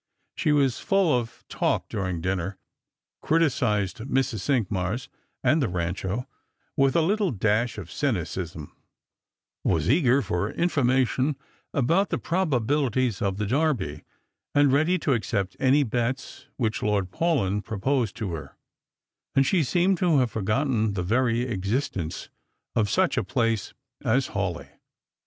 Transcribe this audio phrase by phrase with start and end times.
[0.35, 2.57] She was full of talk during dinner;
[3.21, 4.39] criticised Mrs.
[4.39, 5.09] Cinqmars
[5.43, 6.25] and the Rancho
[6.75, 8.75] with a little dash of cynicism;
[9.63, 11.35] was eager for information
[11.71, 14.03] upon the probabilities of the Derby,
[14.55, 18.57] and ready to accept any bets which Lord Paulyn proposed to her;
[19.35, 22.27] and she seemed to have forgotten the very existence
[22.75, 24.79] of such a place as Hawleigh.